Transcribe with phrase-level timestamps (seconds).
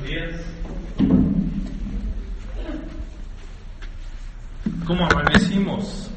[0.00, 0.40] Buenos días.
[4.86, 6.10] ¿Cómo amanecimos?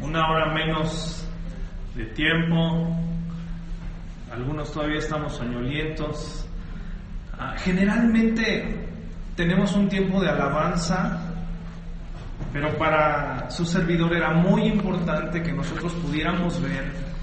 [0.00, 1.26] Una hora menos
[1.94, 2.96] de tiempo.
[4.30, 6.46] Algunos todavía estamos soñolientos.
[7.38, 8.88] Ah, generalmente
[9.36, 11.20] tenemos un tiempo de alabanza,
[12.52, 17.13] pero para su servidor era muy importante que nosotros pudiéramos ver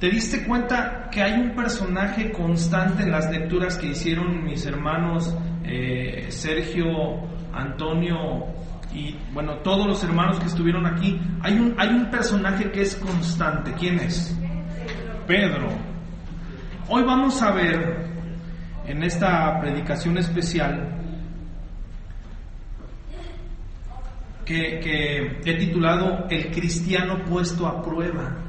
[0.00, 5.34] ¿Te diste cuenta que hay un personaje constante en las lecturas que hicieron mis hermanos
[5.64, 8.46] eh, Sergio, Antonio
[8.92, 11.20] y bueno, todos los hermanos que estuvieron aquí?
[11.42, 13.72] Hay un, hay un personaje que es constante.
[13.78, 14.36] ¿Quién es?
[15.28, 15.68] Pedro.
[16.88, 18.06] Hoy vamos a ver
[18.86, 20.98] en esta predicación especial
[24.44, 28.43] que, que he titulado El cristiano puesto a prueba.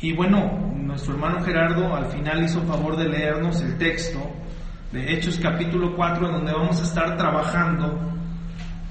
[0.00, 4.20] Y bueno, nuestro hermano Gerardo al final hizo favor de leernos el texto
[4.92, 7.98] de Hechos capítulo 4 en donde vamos a estar trabajando,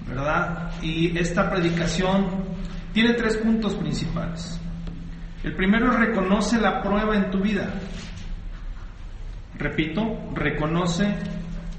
[0.05, 0.69] ¿verdad?
[0.81, 2.27] Y esta predicación
[2.91, 4.59] tiene tres puntos principales.
[5.45, 7.73] El primero reconoce la prueba en tu vida.
[9.58, 10.02] Repito,
[10.33, 11.16] reconoce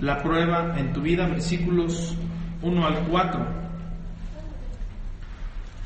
[0.01, 2.17] la prueba en tu vida, versículos
[2.63, 3.68] 1 al 4.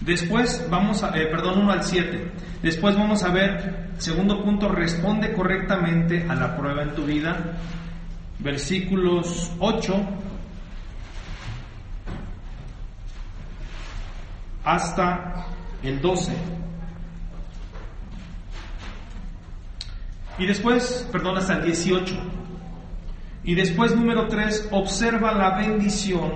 [0.04, 2.32] Después vamos a, eh, perdón, 1 al 7.
[2.60, 7.56] Después vamos a ver, segundo punto, responde correctamente a la prueba en tu vida.
[8.40, 9.94] Versículos 8
[14.64, 15.46] hasta
[15.84, 16.32] el 12.
[20.38, 22.14] Y después, perdón, hasta el 18.
[23.44, 26.32] Y después, número 3, observa la bendición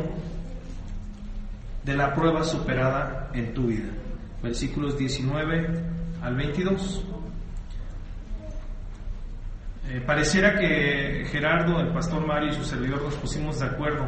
[1.87, 3.93] de la prueba superada en tu vida.
[4.43, 5.85] Versículos 19
[6.21, 7.05] al 22.
[9.89, 14.05] Eh, pareciera que Gerardo, el pastor Mario y su servidor nos pusimos de acuerdo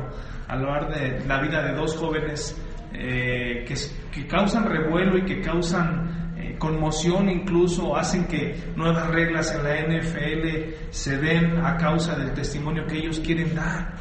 [0.49, 2.61] al hablar de la vida de dos jóvenes
[2.93, 3.77] eh, que,
[4.11, 10.01] que, causan revuelo y que causan eh, conmoción, incluso hacen que nuevas reglas en la
[10.01, 13.95] NFL se den a causa del testimonio que ellos quieren dar.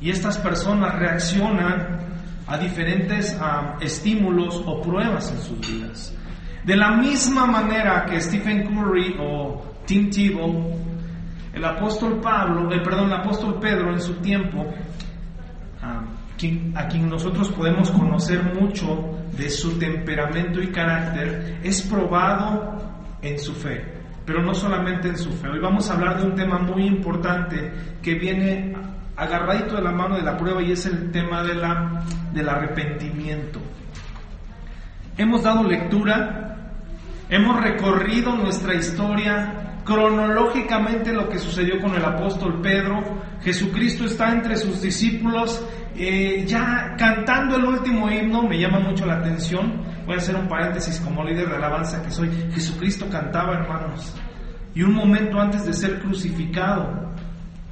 [0.00, 2.11] Y estas personas reaccionan
[2.46, 3.36] a diferentes
[3.80, 6.14] estímulos o pruebas en sus vidas.
[6.64, 10.76] De la misma manera que Stephen Curry o Tim Tebow,
[11.52, 14.72] el apóstol Pablo, el, perdón, el apóstol Pedro en su tiempo,
[15.82, 22.80] a quien nosotros podemos conocer mucho de su temperamento y carácter, es probado
[23.22, 23.84] en su fe,
[24.24, 25.48] pero no solamente en su fe.
[25.48, 27.72] Hoy vamos a hablar de un tema muy importante
[28.02, 28.74] que viene
[29.22, 33.60] agarradito de la mano de la prueba y es el tema de la, del arrepentimiento.
[35.16, 36.72] Hemos dado lectura,
[37.28, 43.02] hemos recorrido nuestra historia cronológicamente lo que sucedió con el apóstol Pedro.
[43.42, 49.14] Jesucristo está entre sus discípulos eh, ya cantando el último himno, me llama mucho la
[49.14, 49.82] atención.
[50.06, 52.30] Voy a hacer un paréntesis como líder de alabanza que soy.
[52.52, 54.14] Jesucristo cantaba, hermanos.
[54.74, 57.11] Y un momento antes de ser crucificado,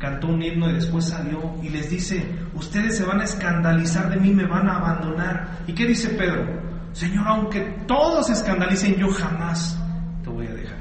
[0.00, 4.16] cantó un himno y después salió y les dice, ustedes se van a escandalizar de
[4.16, 5.59] mí, me van a abandonar.
[5.66, 6.47] ¿Y qué dice Pedro?
[6.93, 9.78] Señor, aunque todos se escandalicen, yo jamás
[10.25, 10.78] te voy a dejar.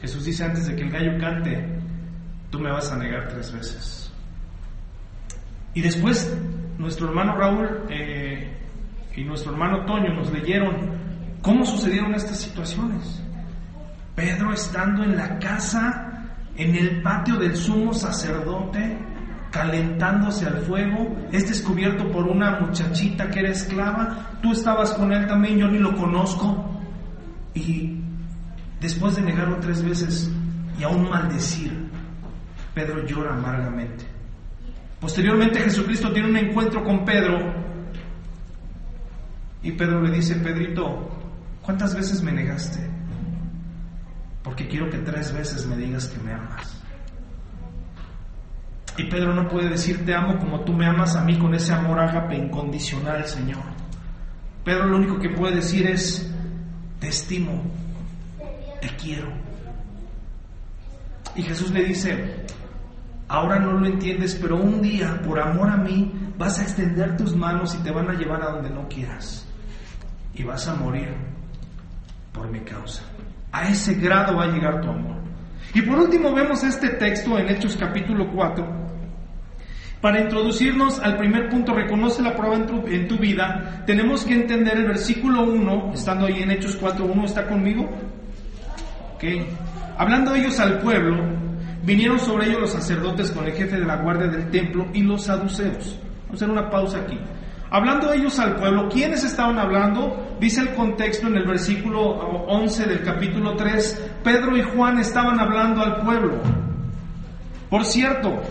[0.00, 1.78] Jesús dice antes de que el gallo cante,
[2.50, 4.10] tú me vas a negar tres veces.
[5.74, 6.34] Y después
[6.78, 8.56] nuestro hermano Raúl eh,
[9.14, 10.90] y nuestro hermano Toño nos leyeron
[11.42, 13.22] cómo sucedieron estas situaciones.
[14.16, 16.01] Pedro estando en la casa
[16.56, 18.98] en el patio del sumo sacerdote,
[19.50, 25.26] calentándose al fuego, es descubierto por una muchachita que era esclava, tú estabas con él
[25.26, 26.70] también, yo ni lo conozco,
[27.54, 28.00] y
[28.80, 30.30] después de negarlo tres veces
[30.78, 31.88] y aún maldecir,
[32.74, 34.06] Pedro llora amargamente.
[35.00, 37.52] Posteriormente Jesucristo tiene un encuentro con Pedro
[39.62, 41.10] y Pedro le dice, Pedrito,
[41.60, 42.91] ¿cuántas veces me negaste?
[44.42, 46.82] Porque quiero que tres veces me digas que me amas.
[48.96, 51.72] Y Pedro no puede decir te amo como tú me amas a mí con ese
[51.72, 53.62] amor ágape incondicional, Señor.
[54.64, 56.30] Pedro lo único que puede decir es
[57.00, 57.62] te estimo,
[58.80, 59.32] te quiero.
[61.34, 62.46] Y Jesús le dice,
[63.28, 67.34] ahora no lo entiendes, pero un día, por amor a mí, vas a extender tus
[67.34, 69.46] manos y te van a llevar a donde no quieras.
[70.34, 71.14] Y vas a morir
[72.32, 73.02] por mi causa.
[73.52, 75.16] A ese grado va a llegar tu amor.
[75.74, 78.82] Y por último vemos este texto en Hechos capítulo 4.
[80.00, 84.86] Para introducirnos al primer punto, reconoce la prueba en tu, vida, tenemos que entender el
[84.86, 87.88] versículo 1, estando ahí en Hechos 4, 1, ¿está conmigo?
[89.14, 89.24] Ok.
[89.96, 91.22] Hablando ellos al pueblo,
[91.84, 95.24] vinieron sobre ellos los sacerdotes con el jefe de la guardia del templo y los
[95.24, 96.00] saduceos.
[96.24, 97.18] Vamos a hacer una pausa aquí.
[97.74, 100.36] Hablando ellos al pueblo, ¿quiénes estaban hablando?
[100.38, 105.80] Dice el contexto en el versículo 11 del capítulo 3, Pedro y Juan estaban hablando
[105.80, 106.34] al pueblo.
[107.70, 108.42] Por cierto,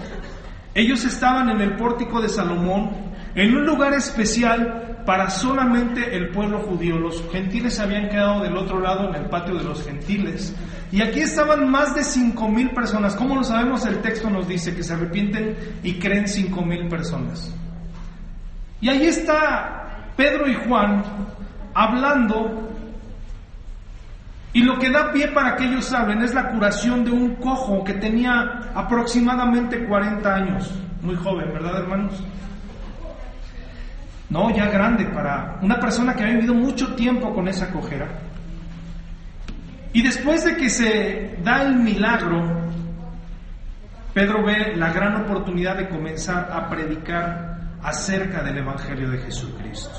[0.73, 2.89] ellos estaban en el pórtico de Salomón,
[3.35, 6.97] en un lugar especial para solamente el pueblo judío.
[6.97, 10.55] Los gentiles habían quedado del otro lado en el patio de los gentiles.
[10.91, 13.15] Y aquí estaban más de cinco mil personas.
[13.15, 13.85] ¿Cómo lo sabemos?
[13.85, 17.53] El texto nos dice que se arrepienten y creen cinco mil personas.
[18.81, 21.03] Y ahí está Pedro y Juan
[21.73, 22.71] hablando
[24.53, 27.83] y lo que da pie para que ellos hablen es la curación de un cojo
[27.83, 32.21] que tenía aproximadamente 40 años, muy joven, ¿verdad hermanos?
[34.29, 38.07] No, ya grande para una persona que había vivido mucho tiempo con esa cojera.
[39.93, 42.43] Y después de que se da el milagro,
[44.13, 47.50] Pedro ve la gran oportunidad de comenzar a predicar
[47.83, 49.91] acerca del Evangelio de Jesucristo.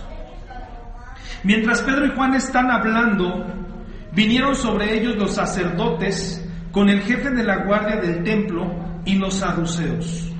[1.45, 3.47] Mientras Pedro y Juan están hablando,
[4.13, 9.35] vinieron sobre ellos los sacerdotes con el jefe de la guardia del templo y los
[9.35, 10.31] saduceos.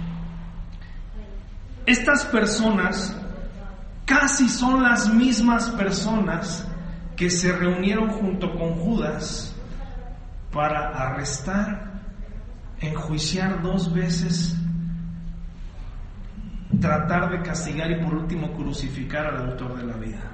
[1.85, 3.17] Estas personas
[4.05, 6.67] casi son las mismas personas
[7.17, 9.55] que se reunieron junto con Judas
[10.53, 12.01] para arrestar,
[12.81, 14.57] enjuiciar dos veces
[16.81, 20.33] tratar de castigar y por último crucificar al autor de la vida.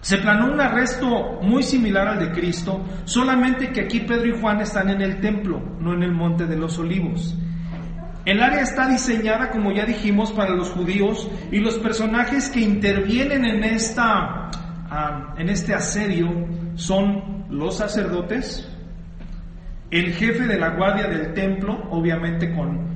[0.00, 4.60] Se planeó un arresto muy similar al de Cristo, solamente que aquí Pedro y Juan
[4.60, 7.36] están en el templo, no en el monte de los olivos.
[8.24, 13.44] El área está diseñada, como ya dijimos, para los judíos y los personajes que intervienen
[13.44, 14.50] en, esta,
[14.90, 16.28] ah, en este asedio
[16.74, 18.68] son los sacerdotes,
[19.90, 22.95] el jefe de la guardia del templo, obviamente con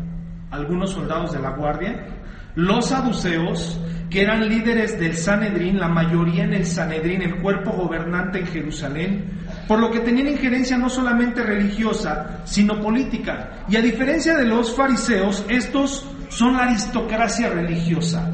[0.51, 2.07] algunos soldados de la guardia,
[2.55, 3.81] los saduceos,
[4.11, 9.25] que eran líderes del Sanedrín, la mayoría en el Sanedrín, el cuerpo gobernante en Jerusalén,
[9.69, 13.65] por lo que tenían injerencia no solamente religiosa, sino política.
[13.69, 18.29] Y a diferencia de los fariseos, estos son la aristocracia religiosa.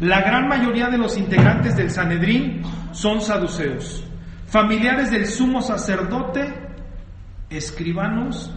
[0.00, 2.62] La gran mayoría de los integrantes del Sanedrín
[2.92, 4.02] son saduceos,
[4.46, 6.54] familiares del sumo sacerdote,
[7.50, 8.50] escribanos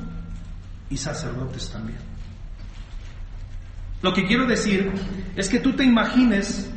[0.89, 2.10] y sacerdotes también.
[4.01, 4.91] Lo que quiero decir
[5.35, 6.71] es que tú te imagines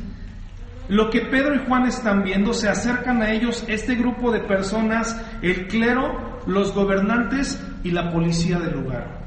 [0.87, 5.19] lo que Pedro y Juan están viendo, se acercan a ellos este grupo de personas,
[5.41, 9.25] el clero, los gobernantes y la policía del lugar.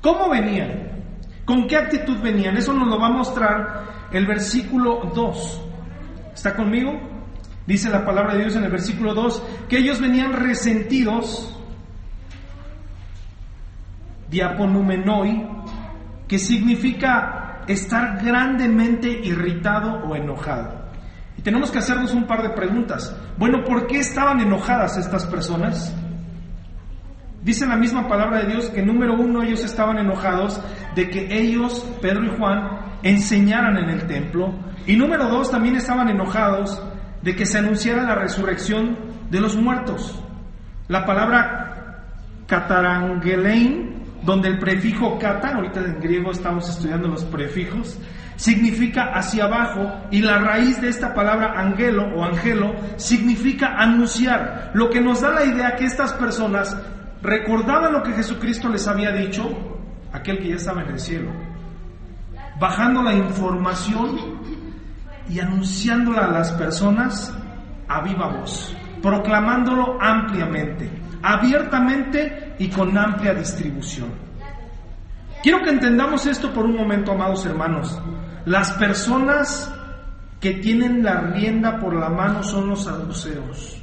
[0.00, 0.90] ¿Cómo venían?
[1.44, 2.56] ¿Con qué actitud venían?
[2.56, 5.62] Eso nos lo va a mostrar el versículo 2.
[6.34, 6.92] ¿Está conmigo?
[7.66, 11.58] Dice la palabra de Dios en el versículo 2 que ellos venían resentidos,
[14.30, 15.48] diaponumenoi,
[16.38, 20.84] significa estar grandemente irritado o enojado.
[21.36, 23.16] Y tenemos que hacernos un par de preguntas.
[23.36, 25.94] Bueno, ¿por qué estaban enojadas estas personas?
[27.42, 30.60] Dice la misma palabra de Dios que número uno ellos estaban enojados
[30.94, 34.54] de que ellos, Pedro y Juan, enseñaran en el templo.
[34.86, 36.82] Y número dos también estaban enojados
[37.22, 38.96] de que se anunciara la resurrección
[39.30, 40.22] de los muertos.
[40.88, 42.04] La palabra
[42.46, 43.93] catarangelein
[44.24, 47.98] donde el prefijo kata, ahorita en griego estamos estudiando los prefijos,
[48.36, 54.90] significa hacia abajo y la raíz de esta palabra angelo o angelo significa anunciar, lo
[54.90, 56.76] que nos da la idea que estas personas
[57.22, 59.42] recordaban lo que Jesucristo les había dicho,
[60.12, 61.30] aquel que ya estaba en el cielo,
[62.58, 64.18] bajando la información
[65.28, 67.32] y anunciándola a las personas
[67.88, 74.10] a viva voz, proclamándolo ampliamente abiertamente y con amplia distribución.
[75.42, 78.00] Quiero que entendamos esto por un momento, amados hermanos.
[78.46, 79.72] Las personas
[80.40, 83.82] que tienen la rienda por la mano son los saduceos.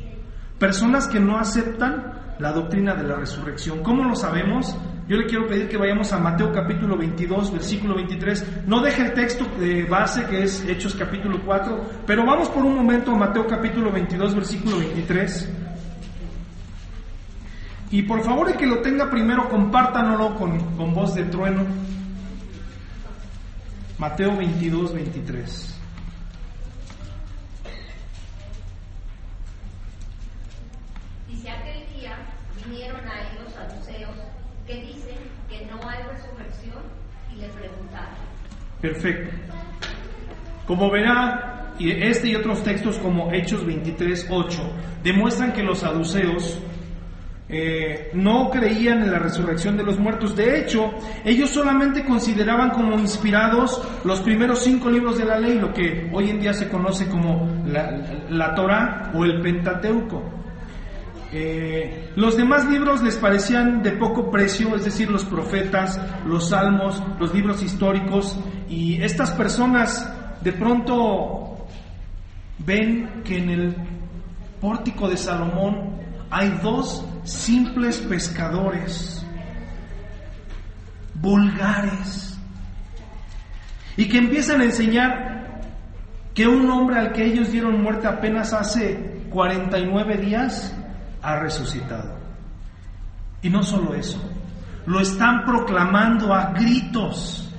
[0.58, 3.84] Personas que no aceptan la doctrina de la resurrección.
[3.84, 4.76] ¿Cómo lo sabemos?
[5.08, 8.66] Yo le quiero pedir que vayamos a Mateo capítulo 22, versículo 23.
[8.66, 12.76] No deje el texto de base que es Hechos capítulo 4, pero vamos por un
[12.76, 15.50] momento a Mateo capítulo 22, versículo 23.
[17.92, 21.66] Y por favor, el que lo tenga primero, compártanlo con, con voz de trueno.
[23.98, 25.80] Mateo 22, 23.
[31.28, 32.18] Dice aquel día
[32.66, 34.16] vinieron a él los saduceos
[34.66, 35.18] que dicen
[35.50, 36.82] que no hay resurrección
[37.36, 38.16] y le preguntaron.
[38.80, 39.36] Perfecto.
[40.66, 44.62] Como verá, este y otros textos como Hechos 23, 8
[45.04, 46.62] demuestran que los saduceos
[47.54, 50.36] eh, no creían en la resurrección de los muertos.
[50.36, 50.92] De hecho,
[51.26, 56.30] ellos solamente consideraban como inspirados los primeros cinco libros de la ley, lo que hoy
[56.30, 60.24] en día se conoce como la, la Torah o el Pentateuco.
[61.34, 67.02] Eh, los demás libros les parecían de poco precio, es decir, los profetas, los salmos,
[67.20, 68.38] los libros históricos,
[68.70, 70.10] y estas personas
[70.42, 71.68] de pronto
[72.60, 73.76] ven que en el
[74.60, 79.26] pórtico de Salomón hay dos simples pescadores,
[81.16, 82.38] vulgares,
[83.98, 85.62] y que empiezan a enseñar
[86.34, 90.74] que un hombre al que ellos dieron muerte apenas hace 49 días
[91.22, 92.18] ha resucitado.
[93.42, 94.22] Y no solo eso,
[94.86, 97.52] lo están proclamando a gritos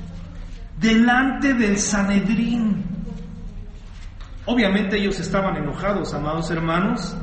[0.78, 2.84] delante del Sanedrín.
[4.46, 7.16] Obviamente ellos estaban enojados, amados hermanos.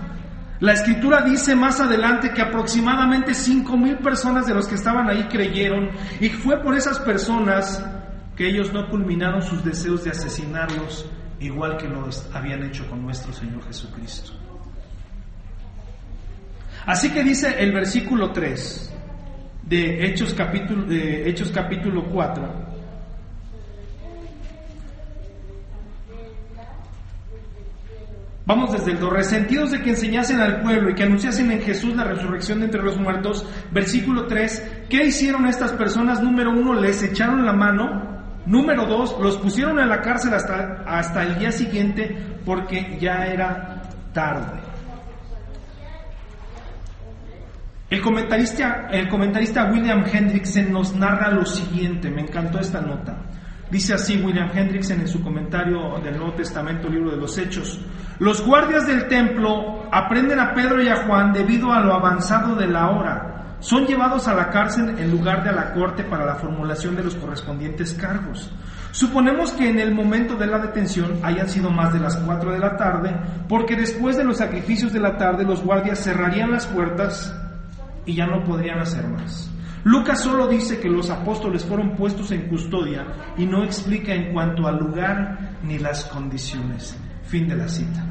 [0.60, 5.24] La escritura dice más adelante que aproximadamente cinco mil personas de los que estaban ahí
[5.30, 5.90] creyeron
[6.20, 7.84] y fue por esas personas
[8.36, 13.32] que ellos no culminaron sus deseos de asesinarlos igual que lo habían hecho con nuestro
[13.32, 14.34] Señor Jesucristo.
[16.86, 18.94] Así que dice el versículo 3
[19.64, 22.69] de Hechos capítulo, de Hechos capítulo 4.
[28.50, 31.96] Vamos desde el 2, resentidos de que enseñasen al pueblo y que anunciasen en Jesús
[31.96, 33.48] la resurrección de entre los muertos.
[33.72, 36.20] Versículo 3, ¿qué hicieron estas personas?
[36.20, 38.42] Número 1, les echaron la mano.
[38.48, 43.84] Número 2, los pusieron en la cárcel hasta, hasta el día siguiente porque ya era
[44.14, 44.60] tarde.
[47.92, 53.29] El comentarista, el comentarista William Hendrickson nos narra lo siguiente, me encantó esta nota.
[53.72, 57.80] Dice así William Hendrickson en su comentario del Nuevo Testamento, libro de los Hechos.
[58.18, 62.68] Los guardias del templo aprenden a Pedro y a Juan debido a lo avanzado de
[62.68, 63.56] la hora.
[63.60, 67.04] Son llevados a la cárcel en lugar de a la corte para la formulación de
[67.04, 68.50] los correspondientes cargos.
[68.92, 72.60] Suponemos que en el momento de la detención hayan sido más de las 4 de
[72.60, 73.16] la tarde,
[73.48, 77.36] porque después de los sacrificios de la tarde los guardias cerrarían las puertas
[78.06, 79.52] y ya no podrían hacer más.
[79.84, 83.06] Lucas solo dice que los apóstoles fueron puestos en custodia
[83.38, 86.98] y no explica en cuanto al lugar ni las condiciones.
[87.24, 88.06] Fin de la cita.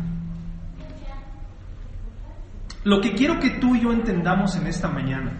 [2.84, 5.32] Lo que quiero que tú y yo entendamos en esta mañana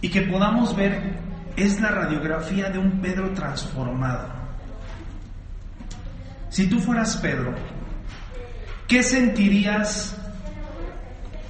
[0.00, 1.18] y que podamos ver
[1.56, 4.28] es la radiografía de un Pedro transformado.
[6.48, 7.54] Si tú fueras Pedro,
[8.86, 10.16] ¿qué sentirías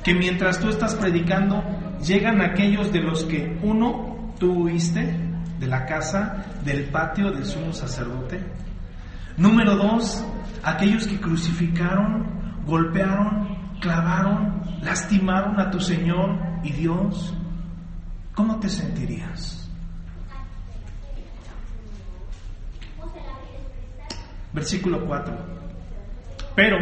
[0.03, 1.63] que mientras tú estás predicando
[2.01, 5.19] llegan aquellos de los que uno tú huiste
[5.59, 8.41] de la casa, del patio del sumo sacerdote?
[9.37, 10.25] Número dos,
[10.63, 17.35] aquellos que crucificaron, golpearon, clavaron, lastimaron a tu Señor y Dios.
[18.35, 19.69] ¿Cómo te sentirías?
[24.53, 25.37] Versículo 4.
[26.55, 26.77] Pero,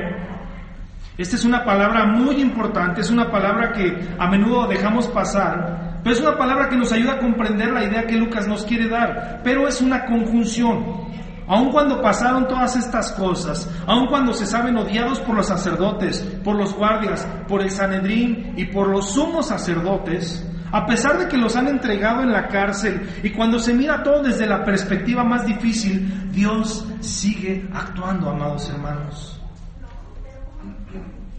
[1.19, 6.17] esta es una palabra muy importante, es una palabra que a menudo dejamos pasar, pero
[6.17, 9.41] es una palabra que nos ayuda a comprender la idea que Lucas nos quiere dar,
[9.45, 11.13] pero es una conjunción.
[11.49, 16.57] Aun cuando pasaron todas estas cosas, aun cuando se saben odiados por los sacerdotes, por
[16.57, 21.55] los guardias, por el Sanedrín y por los sumos sacerdotes, a pesar de que los
[21.57, 26.31] han entregado en la cárcel y cuando se mira todo desde la perspectiva más difícil,
[26.33, 29.42] Dios sigue actuando, amados hermanos.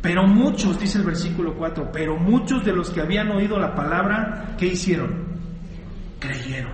[0.03, 4.53] Pero muchos, dice el versículo 4, pero muchos de los que habían oído la palabra,
[4.57, 5.29] ¿qué hicieron?
[6.19, 6.74] Creyeron.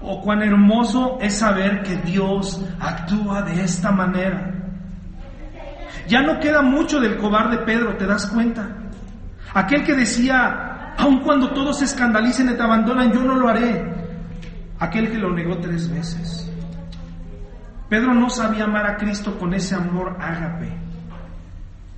[0.00, 4.50] Oh, cuán hermoso es saber que Dios actúa de esta manera.
[6.08, 8.66] Ya no queda mucho del cobarde Pedro, ¿te das cuenta?
[9.52, 13.84] Aquel que decía, aun cuando todos se escandalicen y te abandonan, yo no lo haré.
[14.78, 16.50] Aquel que lo negó tres veces.
[17.90, 20.72] Pedro no sabía amar a Cristo con ese amor ágape,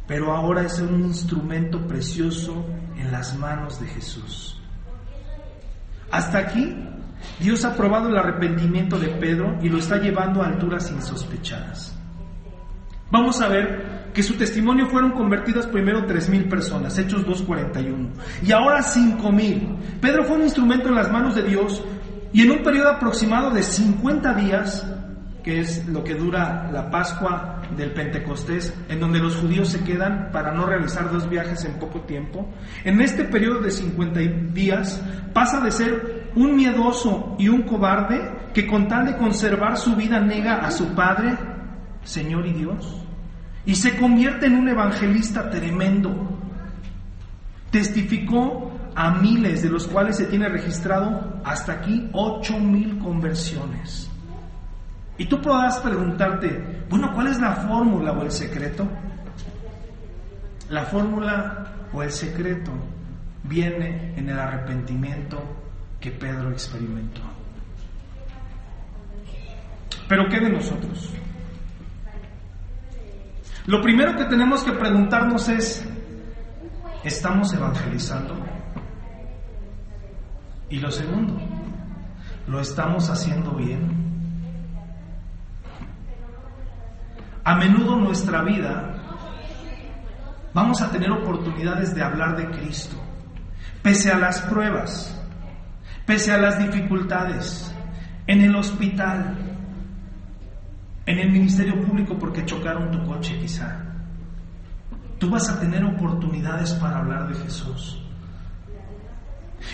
[0.06, 2.64] pero ahora es un instrumento precioso
[2.96, 4.60] en las manos de Jesús.
[6.10, 6.74] Hasta aquí
[7.40, 11.96] Dios ha probado el arrepentimiento de Pedro y lo está llevando a alturas insospechadas.
[13.10, 18.08] Vamos a ver que su testimonio fueron convertidas primero tres mil personas, Hechos 2.41,
[18.42, 19.76] y ahora cinco mil.
[20.00, 21.84] Pedro fue un instrumento en las manos de Dios
[22.32, 24.86] y en un periodo aproximado de 50 días,
[25.46, 30.30] que es lo que dura la Pascua del Pentecostés, en donde los judíos se quedan
[30.32, 34.18] para no realizar dos viajes en poco tiempo, en este periodo de 50
[34.52, 35.00] días
[35.32, 40.18] pasa de ser un miedoso y un cobarde que con tal de conservar su vida
[40.18, 41.38] nega a su Padre,
[42.02, 43.06] Señor y Dios,
[43.64, 46.40] y se convierte en un evangelista tremendo.
[47.70, 54.05] Testificó a miles, de los cuales se tiene registrado hasta aquí ocho mil conversiones.
[55.18, 58.86] Y tú podrás preguntarte, bueno, ¿cuál es la fórmula o el secreto?
[60.68, 62.72] La fórmula o el secreto
[63.44, 65.42] viene en el arrepentimiento
[66.00, 67.22] que Pedro experimentó.
[70.08, 71.10] Pero ¿qué de nosotros?
[73.66, 75.84] Lo primero que tenemos que preguntarnos es,
[77.02, 78.36] ¿estamos evangelizando?
[80.68, 81.36] Y lo segundo,
[82.46, 84.05] ¿lo estamos haciendo bien?
[87.46, 88.92] A menudo nuestra vida
[90.52, 92.96] vamos a tener oportunidades de hablar de Cristo,
[93.84, 95.16] pese a las pruebas,
[96.04, 97.72] pese a las dificultades,
[98.26, 99.36] en el hospital,
[101.06, 103.80] en el ministerio público porque chocaron tu coche quizá.
[105.20, 108.02] Tú vas a tener oportunidades para hablar de Jesús.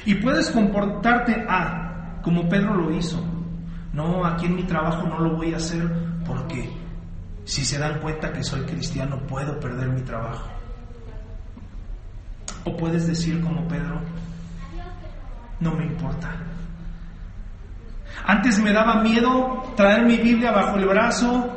[0.04, 3.24] Y puedes comportarte a, como Pedro lo hizo.
[3.94, 5.90] No, aquí en mi trabajo no lo voy a hacer
[6.26, 6.81] porque
[7.44, 10.48] si se dan cuenta que soy cristiano puedo perder mi trabajo.
[12.64, 14.00] O puedes decir como Pedro,
[15.60, 16.30] no me importa.
[18.24, 21.50] Antes me daba miedo traer mi Biblia bajo el brazo,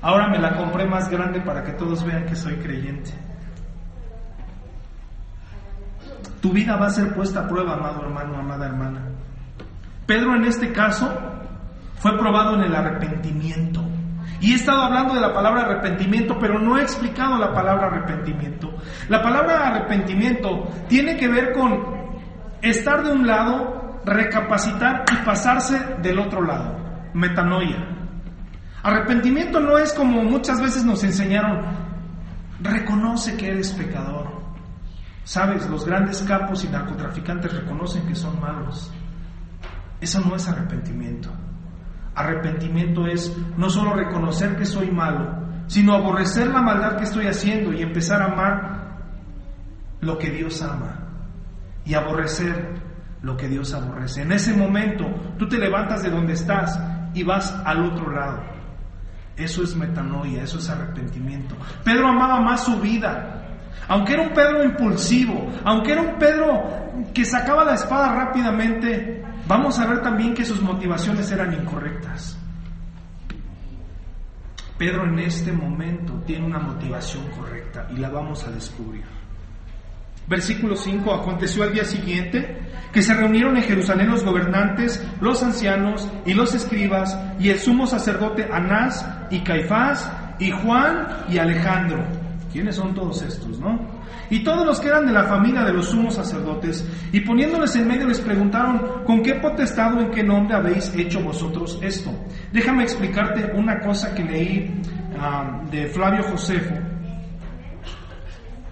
[0.00, 3.12] ahora me la compré más grande para que todos vean que soy creyente.
[6.40, 9.02] Tu vida va a ser puesta a prueba, amado hermano, amada hermana.
[10.06, 11.12] Pedro en este caso
[11.96, 13.82] fue probado en el arrepentimiento.
[14.40, 18.72] Y he estado hablando de la palabra arrepentimiento, pero no he explicado la palabra arrepentimiento.
[19.08, 21.98] La palabra arrepentimiento tiene que ver con
[22.62, 26.78] estar de un lado, recapacitar y pasarse del otro lado.
[27.14, 27.98] Metanoia.
[28.82, 31.64] Arrepentimiento no es como muchas veces nos enseñaron,
[32.60, 34.38] reconoce que eres pecador.
[35.24, 38.90] Sabes, los grandes capos y narcotraficantes reconocen que son malos.
[40.00, 41.30] Eso no es arrepentimiento.
[42.18, 47.72] Arrepentimiento es no solo reconocer que soy malo, sino aborrecer la maldad que estoy haciendo
[47.72, 48.98] y empezar a amar
[50.00, 50.98] lo que Dios ama
[51.84, 52.80] y aborrecer
[53.22, 54.22] lo que Dios aborrece.
[54.22, 55.04] En ese momento
[55.38, 56.76] tú te levantas de donde estás
[57.14, 58.42] y vas al otro lado.
[59.36, 61.54] Eso es metanoia, eso es arrepentimiento.
[61.84, 63.44] Pedro amaba más su vida,
[63.86, 69.78] aunque era un Pedro impulsivo, aunque era un Pedro que sacaba la espada rápidamente, vamos
[69.78, 72.38] a ver también que sus motivaciones eran incorrectas.
[74.78, 79.04] Pedro en este momento tiene una motivación correcta y la vamos a descubrir.
[80.28, 82.60] Versículo 5, aconteció al día siguiente
[82.92, 87.86] que se reunieron en Jerusalén los gobernantes, los ancianos y los escribas y el sumo
[87.86, 92.04] sacerdote Anás y Caifás y Juan y Alejandro
[92.52, 93.78] ¿Quiénes son todos estos, no?
[94.30, 97.88] Y todos los que eran de la familia de los sumos sacerdotes, y poniéndoles en
[97.88, 102.10] medio les preguntaron, ¿con qué potestad o en qué nombre habéis hecho vosotros esto?
[102.52, 104.80] Déjame explicarte una cosa que leí
[105.18, 106.74] ah, de Flavio Josefo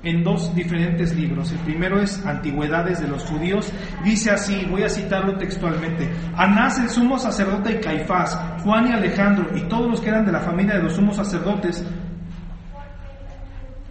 [0.06, 1.50] en dos diferentes libros.
[1.50, 3.72] El primero es Antigüedades de los Judíos.
[4.04, 6.08] Dice así, voy a citarlo textualmente.
[6.36, 10.32] Anás el sumo sacerdote y Caifás, Juan y Alejandro y todos los que eran de
[10.32, 11.84] la familia de los sumos sacerdotes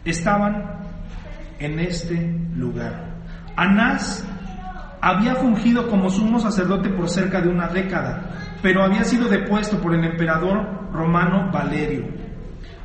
[0.05, 0.74] estaban
[1.59, 2.15] en este
[2.55, 3.15] lugar.
[3.55, 4.25] Anás
[5.01, 9.93] había fungido como sumo sacerdote por cerca de una década, pero había sido depuesto por
[9.93, 12.07] el emperador romano Valerio.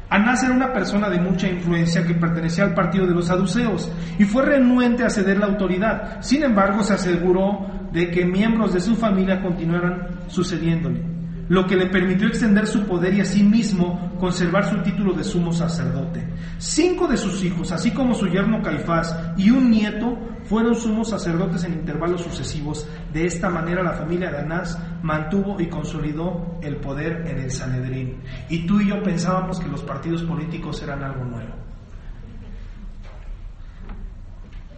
[0.08, 4.24] Anás era una persona de mucha influencia que pertenecía al partido de los saduceos y
[4.24, 6.20] fue renuente a ceder la autoridad.
[6.20, 11.19] Sin embargo, se aseguró de que miembros de su familia continuaran sucediéndole
[11.50, 16.24] lo que le permitió extender su poder y asimismo conservar su título de sumo sacerdote.
[16.58, 21.64] Cinco de sus hijos, así como su yerno Caifás y un nieto, fueron sumos sacerdotes
[21.64, 22.88] en intervalos sucesivos.
[23.12, 28.20] De esta manera la familia de Anás mantuvo y consolidó el poder en el Sanedrín.
[28.48, 31.52] Y tú y yo pensábamos que los partidos políticos eran algo nuevo.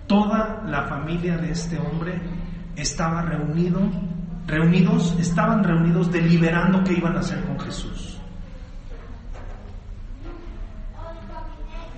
[0.06, 2.18] Toda la familia de este hombre
[2.76, 3.78] estaba reunido
[4.46, 8.18] reunidos, estaban reunidos deliberando qué iban a hacer con Jesús.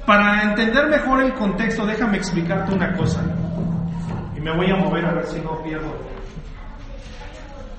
[0.07, 3.23] Para entender mejor el contexto, déjame explicarte una cosa.
[4.37, 5.95] Y me voy a mover a ver si no pierdo.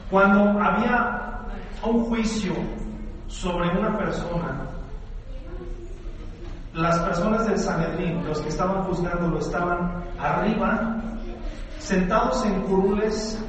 [0.10, 1.42] Cuando había
[1.84, 2.54] un juicio
[3.28, 4.66] sobre una persona,
[6.74, 10.98] las personas del Sanedrín, los que estaban juzgándolo, estaban arriba,
[11.80, 13.40] sentados en curules.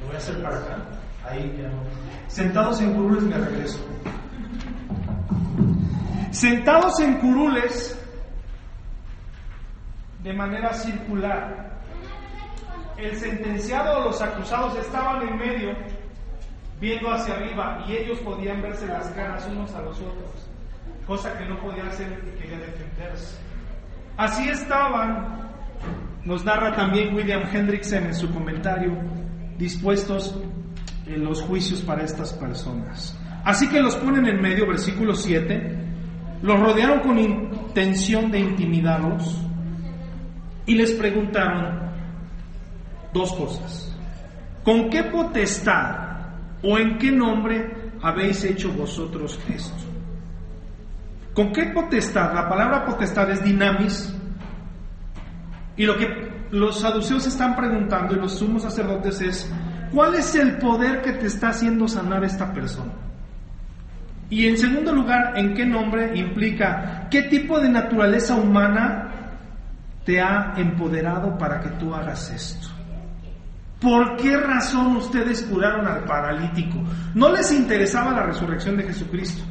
[0.00, 0.76] Lo voy a hacer para acá.
[1.28, 1.70] Ahí ya
[2.28, 3.78] Sentados en curules me regreso.
[6.30, 8.00] Sentados en curules
[10.22, 11.70] de manera circular.
[12.96, 15.74] El sentenciado o los acusados estaban en medio,
[16.80, 20.48] viendo hacia arriba, y ellos podían verse las caras unos a los otros,
[21.06, 23.38] cosa que no podía hacer que quería defenderse.
[24.18, 25.48] Así estaban,
[26.24, 28.92] nos narra también William Hendrickson en su comentario,
[29.60, 30.34] dispuestos
[31.06, 33.16] en los juicios para estas personas.
[33.44, 35.76] Así que los ponen en medio, versículo 7,
[36.42, 39.36] los rodearon con intención de intimidarlos
[40.66, 41.90] y les preguntaron
[43.12, 43.96] dos cosas.
[44.64, 46.10] ¿Con qué potestad
[46.62, 49.84] o en qué nombre habéis hecho vosotros esto?
[51.34, 52.34] ¿Con qué potestad?
[52.34, 54.14] La palabra potestad es dinamis.
[55.76, 59.52] Y lo que los saduceos están preguntando y los sumos sacerdotes es,
[59.92, 62.92] ¿cuál es el poder que te está haciendo sanar esta persona?
[64.28, 69.12] Y en segundo lugar, ¿en qué nombre implica qué tipo de naturaleza humana
[70.04, 72.68] te ha empoderado para que tú hagas esto?
[73.80, 76.78] ¿Por qué razón ustedes curaron al paralítico?
[77.14, 79.42] No les interesaba la resurrección de Jesucristo.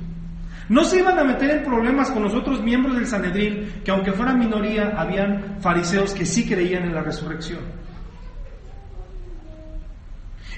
[0.69, 4.13] No se iban a meter en problemas con los otros miembros del Sanedrín, que aunque
[4.13, 7.61] fueran minoría, habían fariseos que sí creían en la resurrección.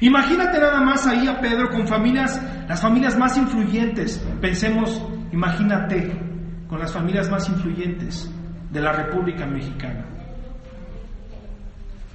[0.02, 4.18] Imagínate nada más ahí a Pedro con familias, las familias más influyentes.
[4.42, 6.12] Pensemos, imagínate,
[6.68, 8.30] con las familias más influyentes
[8.72, 10.21] de la República Mexicana.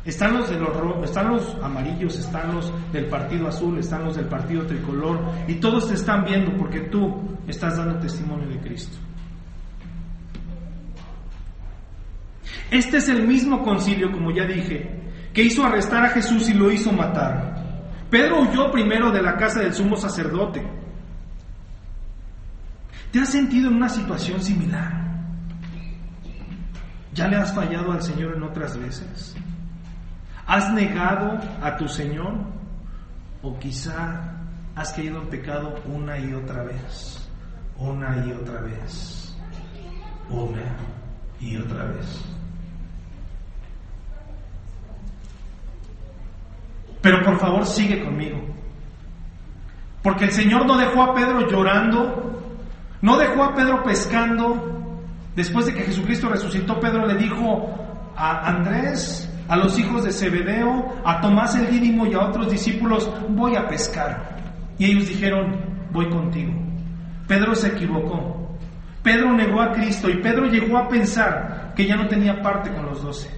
[0.07, 4.27] Están los de los están los amarillos, están los del partido azul, están los del
[4.27, 8.97] partido tricolor y todos te están viendo porque tú estás dando testimonio de Cristo.
[12.71, 16.71] Este es el mismo concilio, como ya dije, que hizo arrestar a Jesús y lo
[16.71, 17.57] hizo matar.
[18.09, 20.65] Pedro huyó primero de la casa del sumo sacerdote.
[23.11, 24.93] ¿Te has sentido en una situación similar?
[27.13, 29.37] ¿Ya le has fallado al Señor en otras veces?
[30.47, 32.35] ¿Has negado a tu Señor?
[33.43, 34.21] ¿O quizá
[34.75, 37.29] has caído en pecado una y otra vez?
[37.79, 39.37] Una y otra vez.
[40.31, 40.77] Una
[41.41, 42.25] y otra vez.
[47.03, 48.39] Pero por favor sigue conmigo.
[50.03, 52.41] Porque el Señor no dejó a Pedro llorando,
[53.03, 55.01] no dejó a Pedro pescando.
[55.35, 57.69] Después de que Jesucristo resucitó, Pedro le dijo
[58.17, 63.11] a Andrés, a los hijos de Zebedeo, a Tomás el Dídimo y a otros discípulos,
[63.31, 64.37] voy a pescar.
[64.79, 65.57] Y ellos dijeron,
[65.93, 66.53] voy contigo.
[67.27, 68.57] Pedro se equivocó.
[69.03, 72.87] Pedro negó a Cristo y Pedro llegó a pensar que ya no tenía parte con
[72.87, 73.31] los doce.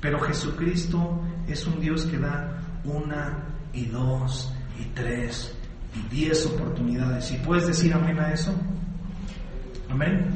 [0.00, 5.54] Pero Jesucristo es un Dios que da una y dos y tres
[5.94, 7.30] y diez oportunidades.
[7.32, 8.54] ¿Y puedes decir amén a eso?
[9.90, 10.28] Amén.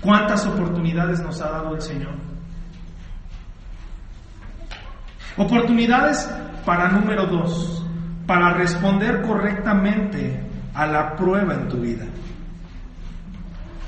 [0.00, 2.29] ¿Cuántas oportunidades nos ha dado el Señor?
[5.40, 6.30] Oportunidades
[6.66, 7.82] para número dos,
[8.26, 10.38] para responder correctamente
[10.74, 12.04] a la prueba en tu vida.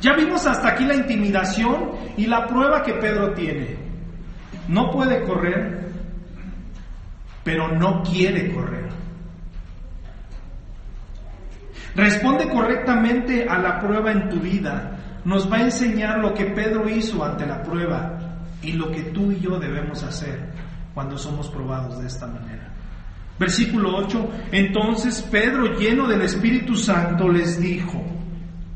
[0.01, 3.77] Ya vimos hasta aquí la intimidación y la prueba que Pedro tiene.
[4.67, 5.91] No puede correr,
[7.45, 8.89] pero no quiere correr.
[11.95, 14.97] Responde correctamente a la prueba en tu vida.
[15.27, 18.19] Nos va a enseñar lo que Pedro hizo ante la prueba
[18.63, 20.63] y lo que tú y yo debemos hacer
[20.95, 22.69] cuando somos probados de esta manera.
[23.39, 28.03] Versículo 8, entonces Pedro lleno del Espíritu Santo les dijo,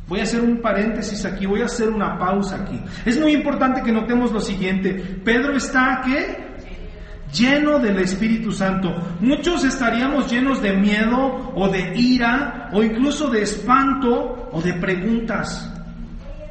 [0.08, 2.80] voy a hacer un paréntesis aquí, voy a hacer una pausa aquí.
[3.04, 6.46] Es muy importante que notemos lo siguiente, Pedro está ¿qué?
[7.32, 8.94] lleno del Espíritu Santo.
[9.20, 15.72] Muchos estaríamos llenos de miedo o de ira o incluso de espanto o de preguntas.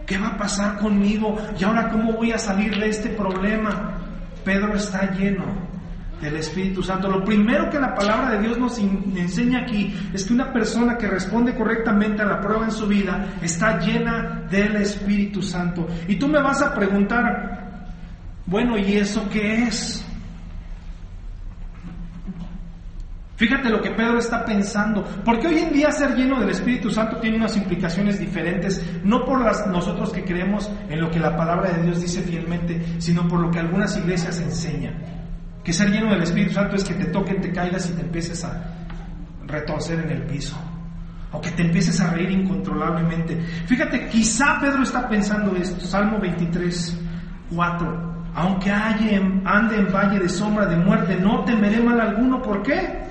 [0.06, 1.36] ¿Qué va a pasar conmigo?
[1.60, 4.05] ¿Y ahora cómo voy a salir de este problema?
[4.46, 5.44] Pedro está lleno
[6.22, 7.10] del Espíritu Santo.
[7.10, 11.08] Lo primero que la palabra de Dios nos enseña aquí es que una persona que
[11.08, 15.88] responde correctamente a la prueba en su vida está llena del Espíritu Santo.
[16.08, 17.90] Y tú me vas a preguntar,
[18.46, 20.05] bueno, ¿y eso qué es?
[23.36, 27.18] Fíjate lo que Pedro está pensando, porque hoy en día ser lleno del Espíritu Santo
[27.18, 31.72] tiene unas implicaciones diferentes, no por las, nosotros que creemos en lo que la palabra
[31.72, 34.96] de Dios dice fielmente, sino por lo que algunas iglesias enseñan.
[35.66, 38.42] Que ser lleno del Espíritu Santo es que te toquen, te caigas y te empieces
[38.46, 38.64] a
[39.46, 40.56] retorcer en el piso,
[41.34, 43.38] o que te empieces a reír incontrolablemente.
[43.66, 47.02] Fíjate, quizá Pedro está pensando esto, Salmo 23,
[47.54, 48.16] 4.
[48.38, 52.42] Aunque ande en valle de sombra de muerte, no temeré mal alguno.
[52.42, 53.05] ¿Por qué?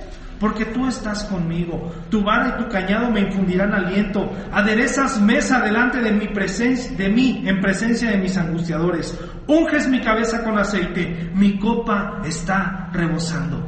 [0.45, 1.91] Porque tú estás conmigo.
[2.11, 4.31] Tu vara y tu cañado me infundirán aliento.
[4.53, 9.19] Aderezas mesa delante de mi presencia, de mí, en presencia de mis angustiadores.
[9.47, 13.67] Unges mi cabeza con aceite, mi copa está rebosando.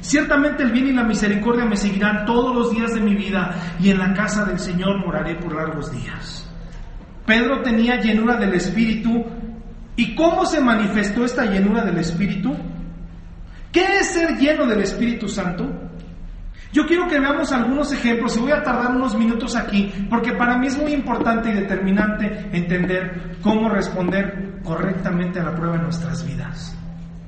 [0.00, 3.90] Ciertamente el bien y la misericordia me seguirán todos los días de mi vida y
[3.90, 6.50] en la casa del Señor moraré por largos días.
[7.26, 9.22] Pedro tenía llenura del Espíritu.
[9.96, 12.56] ¿Y cómo se manifestó esta llenura del Espíritu?
[13.78, 15.64] ¿Qué es ser lleno del Espíritu Santo?
[16.72, 20.58] Yo quiero que veamos algunos ejemplos y voy a tardar unos minutos aquí porque para
[20.58, 26.26] mí es muy importante y determinante entender cómo responder correctamente a la prueba en nuestras
[26.26, 26.76] vidas.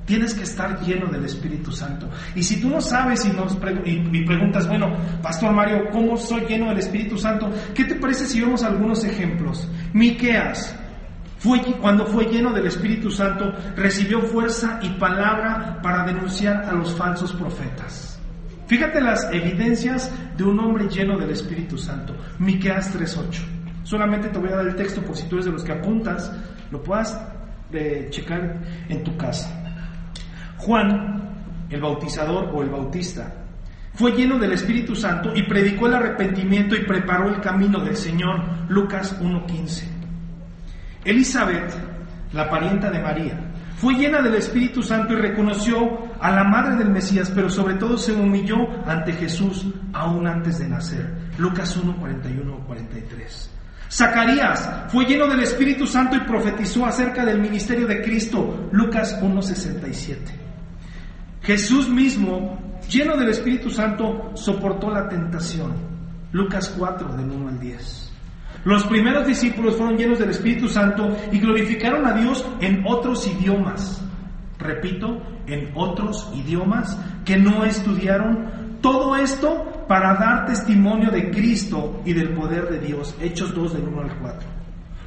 [0.06, 2.10] Tienes que estar lleno del Espíritu Santo.
[2.34, 6.70] Y si tú no sabes y, nos y, preguntas, bueno, Pastor Mario, ¿cómo soy lleno
[6.70, 7.48] del Espíritu Santo?
[7.76, 9.68] ¿Qué te parece si vemos algunos ejemplos?
[9.92, 10.76] Miqueas
[11.81, 17.33] cuando fue lleno del Espíritu Santo, recibió fuerza y palabra para denunciar a los falsos
[17.33, 18.20] profetas.
[18.66, 22.14] Fíjate las evidencias de un hombre lleno del Espíritu Santo.
[22.38, 23.42] Miqueas 3:8.
[23.83, 26.31] Solamente te voy a dar el texto por si tú eres de los que apuntas,
[26.70, 27.18] lo puedas
[27.72, 29.50] eh, checar en tu casa.
[30.59, 33.35] Juan, el bautizador o el bautista,
[33.94, 38.44] fue lleno del Espíritu Santo y predicó el arrepentimiento y preparó el camino del Señor.
[38.68, 39.99] Lucas 1:15.
[41.04, 41.72] Elizabeth,
[42.32, 45.78] la parienta de María, fue llena del Espíritu Santo y reconoció
[46.20, 50.68] a la madre del Mesías, pero sobre todo se humilló ante Jesús aún antes de
[50.68, 51.10] nacer.
[51.38, 53.50] Lucas 1, 41, 43.
[53.90, 58.68] Zacarías fue lleno del Espíritu Santo y profetizó acerca del ministerio de Cristo.
[58.70, 60.32] Lucas 1, 67.
[61.42, 65.72] Jesús mismo, lleno del Espíritu Santo, soportó la tentación.
[66.32, 67.99] Lucas 4, del 1 al 10.
[68.64, 74.03] Los primeros discípulos fueron llenos del Espíritu Santo y glorificaron a Dios en otros idiomas.
[74.59, 78.79] Repito, en otros idiomas que no estudiaron.
[78.83, 83.14] Todo esto para dar testimonio de Cristo y del poder de Dios.
[83.20, 84.49] Hechos 2 del 1 al 4.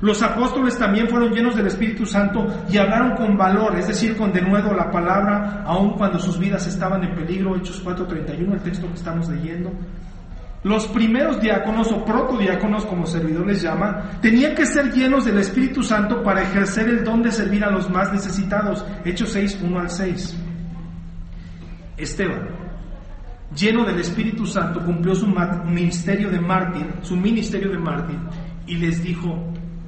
[0.01, 4.33] Los apóstoles también fueron llenos del Espíritu Santo y hablaron con valor, es decir, con
[4.33, 7.55] denuedo la palabra, aun cuando sus vidas estaban en peligro.
[7.55, 9.71] Hechos 4:31, el texto que estamos leyendo.
[10.63, 15.83] Los primeros diáconos o protodiáconos, como servidor les llama, tenían que ser llenos del Espíritu
[15.83, 18.85] Santo para ejercer el don de servir a los más necesitados.
[19.03, 20.37] Hechos 6, 1 al 6.
[21.97, 22.47] Esteban,
[23.53, 28.17] lleno del Espíritu Santo, cumplió su ministerio de mártir, su ministerio de mártir,
[28.65, 29.37] y les dijo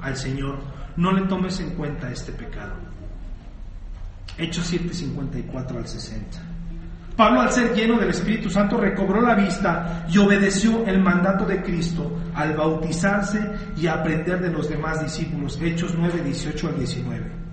[0.02, 0.58] al Señor,
[0.96, 2.74] no le tomes en cuenta este pecado.
[4.36, 6.55] Hechos 7, 54 al 60.
[7.16, 11.62] Pablo al ser lleno del Espíritu Santo recobró la vista y obedeció el mandato de
[11.62, 13.40] Cristo al bautizarse
[13.74, 15.58] y aprender de los demás discípulos.
[15.62, 17.46] Hechos 9, 18 al 19.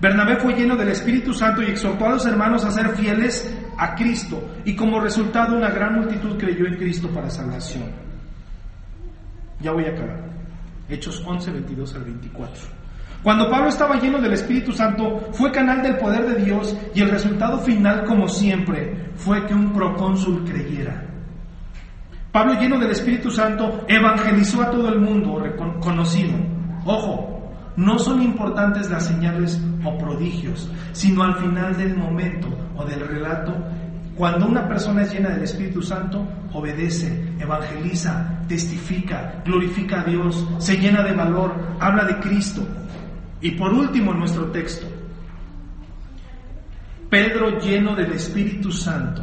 [0.00, 3.94] Bernabé fue lleno del Espíritu Santo y exhortó a los hermanos a ser fieles a
[3.94, 7.90] Cristo y como resultado una gran multitud creyó en Cristo para salvación.
[9.60, 10.30] Ya voy a acabar.
[10.88, 12.75] Hechos 11, 22 al 24.
[13.22, 17.10] Cuando Pablo estaba lleno del Espíritu Santo, fue canal del poder de Dios y el
[17.10, 21.04] resultado final, como siempre, fue que un procónsul creyera.
[22.30, 25.42] Pablo, lleno del Espíritu Santo, evangelizó a todo el mundo
[25.80, 26.34] conocido.
[26.84, 33.00] Ojo, no son importantes las señales o prodigios, sino al final del momento o del
[33.00, 33.54] relato,
[34.16, 40.78] cuando una persona es llena del Espíritu Santo, obedece, evangeliza, testifica, glorifica a Dios, se
[40.78, 42.66] llena de valor, habla de Cristo,
[43.40, 44.86] y por último, en nuestro texto,
[47.10, 49.22] Pedro lleno del Espíritu Santo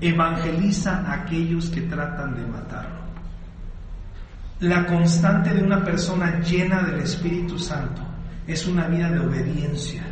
[0.00, 3.02] evangeliza a aquellos que tratan de matarlo.
[4.60, 8.02] La constante de una persona llena del Espíritu Santo
[8.46, 10.02] es una vida de obediencia,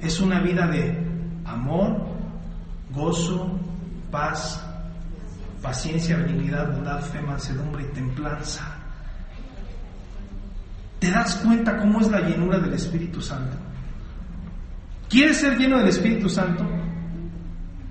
[0.00, 0.96] es una vida de
[1.44, 2.06] amor,
[2.92, 3.60] gozo,
[4.10, 4.64] paz,
[5.60, 8.75] paciencia, benignidad, bondad, fe, mansedumbre y templanza.
[10.98, 13.56] ¿Te das cuenta cómo es la llenura del Espíritu Santo?
[15.08, 16.66] ¿Quieres ser lleno del Espíritu Santo?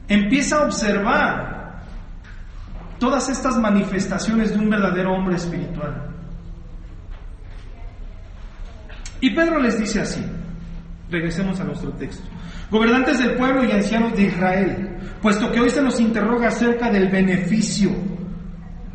[0.08, 1.84] Empieza a observar
[3.00, 6.10] todas estas manifestaciones de un verdadero hombre espiritual.
[9.22, 10.24] Y Pedro les dice así,
[11.10, 12.28] regresemos a nuestro texto,
[12.70, 17.10] gobernantes del pueblo y ancianos de Israel, puesto que hoy se nos interroga acerca del
[17.10, 17.92] beneficio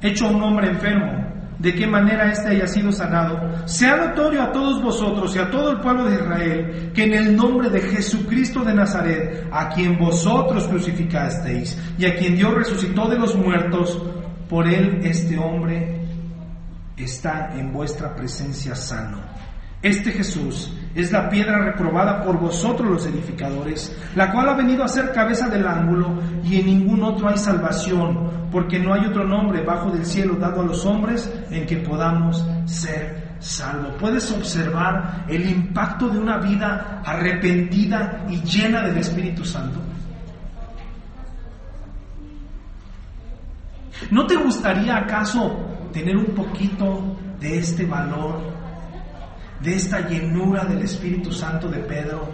[0.03, 1.20] hecho a un hombre enfermo,
[1.61, 5.73] de qué manera éste haya sido sanado, sea notorio a todos vosotros y a todo
[5.73, 10.66] el pueblo de Israel que en el nombre de Jesucristo de Nazaret, a quien vosotros
[10.66, 14.01] crucificasteis y a quien Dios resucitó de los muertos,
[14.49, 16.01] por él este hombre
[16.96, 19.20] está en vuestra presencia sano.
[19.83, 24.88] Este Jesús es la piedra reprobada por vosotros los edificadores, la cual ha venido a
[24.88, 29.62] ser cabeza del ángulo, y en ningún otro hay salvación, porque no hay otro nombre
[29.62, 33.94] bajo del cielo dado a los hombres en que podamos ser salvos.
[34.00, 39.79] Puedes observar el impacto de una vida arrepentida y llena del Espíritu Santo.
[44.11, 48.40] ¿No te gustaría acaso tener un poquito de este valor
[49.61, 52.29] de esta llenura del Espíritu Santo de Pedro,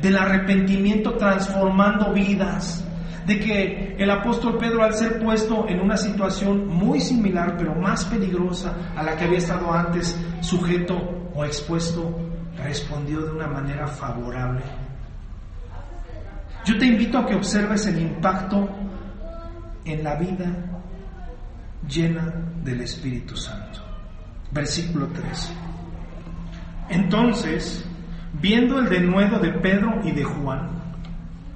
[0.00, 2.84] del arrepentimiento transformando vidas,
[3.26, 8.04] de que el apóstol Pedro al ser puesto en una situación muy similar pero más
[8.06, 12.16] peligrosa a la que había estado antes sujeto o expuesto,
[12.56, 14.62] respondió de una manera favorable.
[16.64, 18.68] Yo te invito a que observes el impacto
[19.84, 20.46] en la vida
[21.88, 23.80] llena del Espíritu Santo.
[24.50, 25.67] Versículo 13.
[26.88, 27.84] Entonces,
[28.40, 30.70] viendo el denuedo de Pedro y de Juan,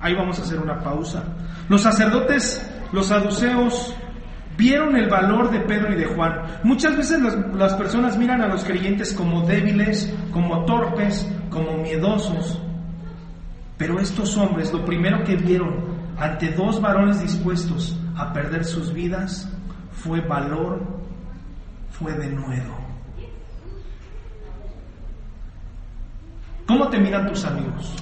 [0.00, 1.24] ahí vamos a hacer una pausa,
[1.68, 3.94] los sacerdotes, los saduceos,
[4.56, 6.42] vieron el valor de Pedro y de Juan.
[6.64, 12.60] Muchas veces las, las, personas miran a los creyentes como débiles, como torpes, como miedosos.
[13.78, 19.48] Pero estos hombres lo primero que vieron ante dos varones dispuestos a perder sus vidas
[19.92, 20.80] fue valor,
[21.90, 22.81] fue denuedo.
[26.66, 27.96] ¿Cómo te miran tus amigos?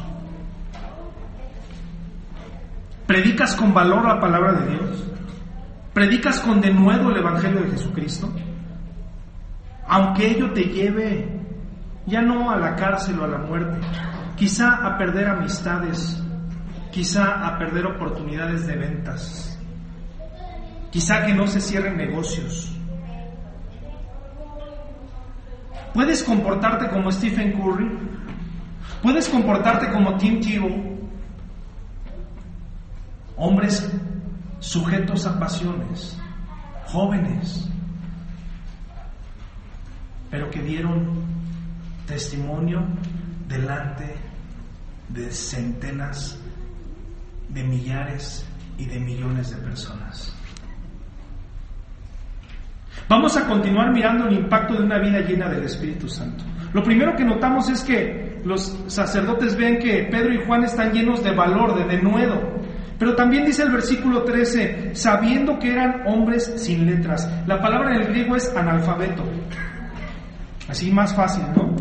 [3.07, 5.05] ¿Predicas con valor la palabra de Dios?
[5.93, 8.33] ¿Predicas con denuedo el Evangelio de Jesucristo?
[9.89, 11.41] Aunque ello te lleve
[12.07, 13.79] ya no a la cárcel o a la muerte,
[14.37, 16.23] quizá a perder amistades,
[16.91, 19.59] quizá a perder oportunidades de ventas,
[20.91, 22.77] quizá que no se cierren negocios.
[25.93, 28.20] Puedes comportarte como Stephen Curry,
[29.03, 30.99] Puedes comportarte como Tim Tebow,
[33.37, 33.91] hombres
[34.59, 36.19] sujetos a pasiones,
[36.87, 37.69] jóvenes,
[40.31, 41.25] pero que dieron
[42.07, 42.85] testimonio
[43.49, 44.17] delante
[45.09, 46.39] de centenas
[47.49, 50.35] de millares y de millones de personas.
[53.09, 56.45] Vamos a continuar mirando el impacto de una vida llena del Espíritu Santo.
[56.73, 61.23] Lo primero que notamos es que los sacerdotes ven que Pedro y Juan están llenos
[61.23, 62.41] de valor, de denuedo.
[62.99, 67.31] Pero también dice el versículo 13, sabiendo que eran hombres sin letras.
[67.47, 69.25] La palabra en el griego es analfabeto.
[70.69, 71.75] Así más fácil, ¿no?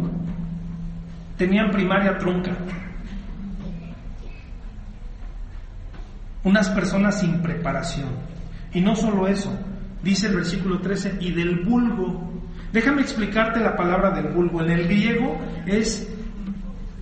[1.37, 2.51] Tenían primaria trunca.
[6.43, 8.09] Unas personas sin preparación.
[8.73, 9.51] Y no solo eso,
[10.01, 12.29] dice el versículo 13, y del vulgo
[12.71, 14.61] Déjame explicarte la palabra del vulgo.
[14.61, 16.07] En el griego es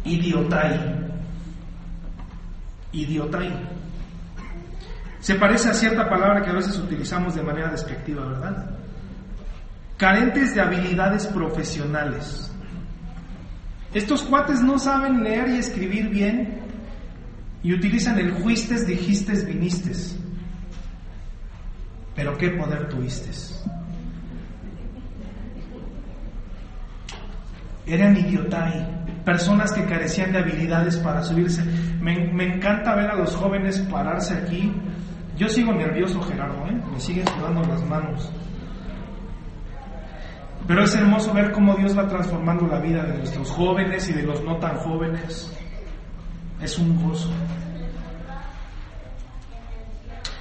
[0.08, 0.80] idiotai.
[2.92, 3.52] Idiotai.
[5.20, 8.70] Se parece a cierta palabra que a veces utilizamos de manera despectiva, ¿verdad?
[9.98, 12.52] Carentes de habilidades profesionales.
[13.94, 16.60] Estos cuates no saben leer y escribir bien
[17.64, 20.18] y utilizan el juistes, dijistes, vinistes.
[22.16, 23.32] Pero qué poder tuviste
[27.88, 28.86] eran idiotai,
[29.28, 31.62] personas que carecían de habilidades para subirse.
[32.00, 32.14] Me,
[32.46, 34.72] encanta ver a los jóvenes pararse aquí.
[35.36, 36.82] Yo sigo nervioso, Gerardo, ¿eh?
[36.94, 38.32] me siguen sudando las manos.
[40.66, 44.24] Pero es hermoso ver cómo Dios va transformando la vida de nuestros jóvenes y de
[44.24, 45.54] los no tan jóvenes.
[46.62, 47.30] Es un gozo.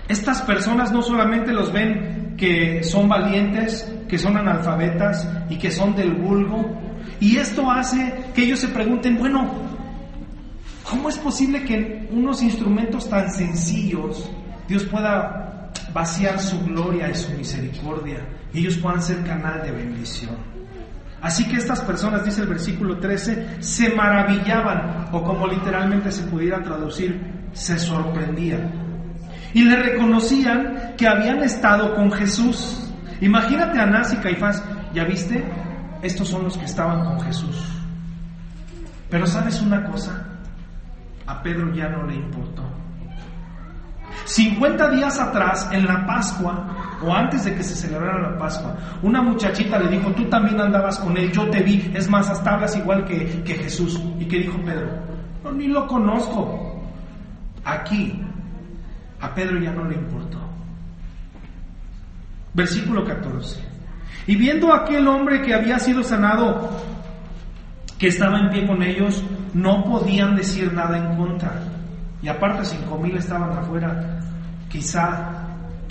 [0.07, 5.97] Estas personas no solamente los ven que son valientes, que son analfabetas y que son
[5.97, 6.87] del vulgo,
[7.21, 9.51] y esto hace que ellos se pregunten, bueno,
[10.89, 14.31] ¿cómo es posible que unos instrumentos tan sencillos
[14.69, 20.57] Dios pueda vaciar su gloria y su misericordia y ellos puedan ser canal de bendición?
[21.23, 26.63] Así que estas personas, dice el versículo 13, se maravillaban, o como literalmente se pudiera
[26.63, 27.21] traducir,
[27.53, 28.71] se sorprendían.
[29.55, 32.93] Y le reconocían que habían estado con Jesús.
[33.21, 34.63] Imagínate a Anás y Caifás,
[34.93, 35.43] ¿ya viste?
[36.03, 37.57] Estos son los que estaban con Jesús.
[39.11, 40.25] Pero sabes una cosa,
[41.27, 42.63] a Pedro ya no le importó.
[44.25, 49.23] 50 días atrás, en la Pascua, o antes de que se celebrara la Pascua, una
[49.23, 52.77] muchachita le dijo, tú también andabas con él, yo te vi, es más, hasta hablas
[52.77, 54.01] igual que, que Jesús.
[54.19, 54.89] ¿Y qué dijo Pedro?
[55.45, 56.83] No, ni lo conozco.
[57.65, 58.21] Aquí,
[59.21, 60.39] a Pedro ya no le importó.
[62.55, 63.76] Versículo 14.
[64.27, 66.71] Y viendo aquel hombre que había sido sanado,
[67.99, 69.23] que estaba en pie con ellos,
[69.55, 71.53] no podían decir nada en contra.
[72.23, 74.21] Y aparte cinco mil estaban afuera,
[74.69, 75.47] quizá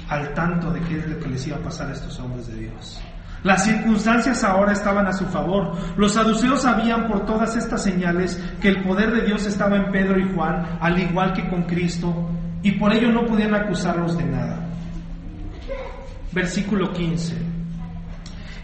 [0.10, 2.58] al tanto de qué es lo que les iba a pasar a estos hombres de
[2.58, 3.02] Dios.
[3.44, 5.78] Las circunstancias ahora estaban a su favor.
[5.98, 10.20] Los saduceos sabían por todas estas señales que el poder de Dios estaba en Pedro
[10.20, 12.28] y Juan, al igual que con Cristo,
[12.64, 14.68] y por ello no podían acusarlos de nada.
[16.32, 17.55] Versículo 15.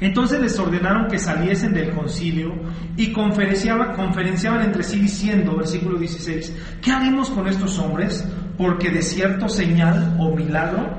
[0.01, 2.53] Entonces les ordenaron que saliesen del concilio
[2.97, 8.27] y conferenciaban, entre sí diciendo, versículo 16, ¿qué haremos con estos hombres?
[8.57, 10.89] Porque de cierto señal o milagro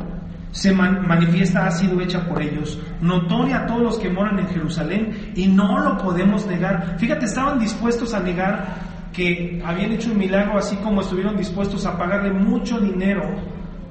[0.53, 5.33] se manifiesta ha sido hecha por ellos, notoria a todos los que moran en Jerusalén,
[5.35, 6.97] y no lo podemos negar.
[6.99, 11.99] Fíjate, estaban dispuestos a negar que habían hecho un milagro, así como estuvieron dispuestos a
[11.99, 13.23] pagarle mucho dinero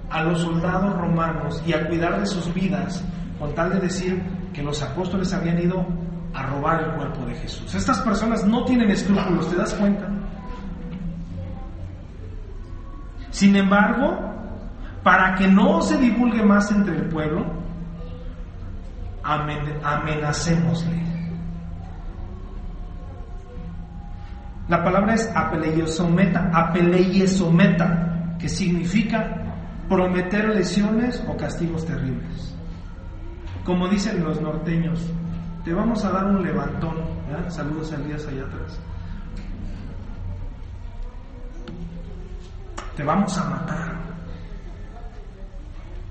[0.10, 3.04] a los soldados romanos y a cuidar de sus vidas,
[3.42, 4.22] con tal de decir
[4.54, 5.84] que los apóstoles habían ido
[6.32, 7.74] a robar el cuerpo de Jesús.
[7.74, 10.08] Estas personas no tienen escrúpulos, ¿te das cuenta?
[13.32, 14.16] Sin embargo,
[15.02, 17.44] para que no se divulgue más entre el pueblo,
[19.24, 21.02] amenacémosle.
[24.68, 29.56] La palabra es apeleyesometa, apeleyesometa, que significa
[29.90, 32.51] prometer lesiones o castigos terribles.
[33.66, 35.00] Como dicen los norteños,
[35.64, 36.96] te vamos a dar un levantón.
[37.50, 38.80] Saludos a Elías allá atrás.
[42.96, 43.96] Te vamos a matar.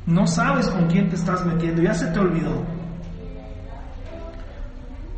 [0.06, 2.64] No sabes con quién te estás metiendo, ya se te olvidó.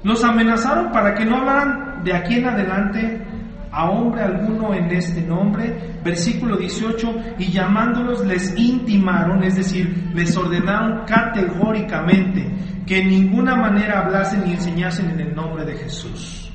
[0.02, 3.26] Los amenazaron para que no hablaran de aquí en adelante
[3.72, 5.98] a hombre alguno en este nombre.
[6.04, 12.50] Versículo 18, y llamándolos les intimaron, es decir, les ordenaron categóricamente
[12.86, 16.50] que en ninguna manera hablasen ni enseñasen en el nombre de Jesús.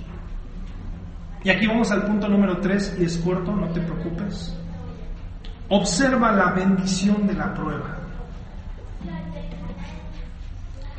[1.43, 4.55] Y aquí vamos al punto número 3 y es corto, no te preocupes.
[5.70, 7.96] Observa la bendición de la prueba.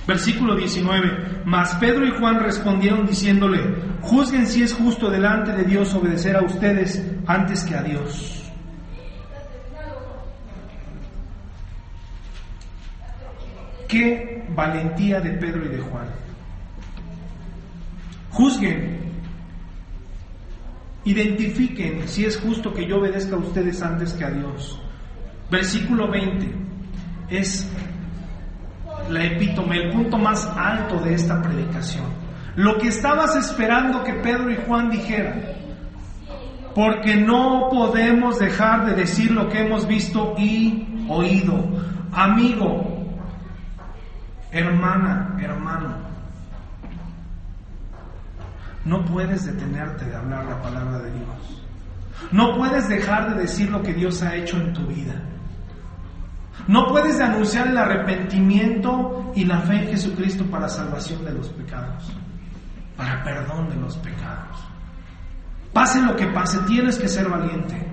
[0.08, 1.42] Versículo 19.
[1.44, 3.60] Mas Pedro y Juan respondieron diciéndole,
[4.00, 8.50] juzguen si es justo delante de Dios obedecer a ustedes antes que a Dios.
[13.86, 16.08] Qué valentía de Pedro y de Juan.
[18.30, 19.00] Juzguen,
[21.04, 24.80] identifiquen si es justo que yo obedezca a ustedes antes que a Dios.
[25.50, 26.50] Versículo 20
[27.28, 27.70] es
[29.10, 32.06] la epítome, el punto más alto de esta predicación.
[32.56, 35.42] Lo que estabas esperando que Pedro y Juan dijeran.
[36.74, 41.56] Porque no podemos dejar de decir lo que hemos visto y oído.
[42.12, 43.18] Amigo,
[44.50, 45.96] hermana, hermano,
[48.84, 51.62] no puedes detenerte de hablar la palabra de Dios.
[52.32, 55.14] No puedes dejar de decir lo que Dios ha hecho en tu vida.
[56.66, 62.12] No puedes anunciar el arrepentimiento y la fe en Jesucristo para salvación de los pecados,
[62.96, 64.58] para perdón de los pecados.
[65.72, 67.86] Pase lo que pase, tienes que ser valiente.